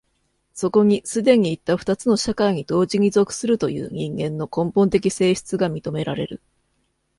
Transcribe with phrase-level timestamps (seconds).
[0.55, 6.41] そこに既にいった二つの社会に同時に属するという人間の根本的性質が認められる。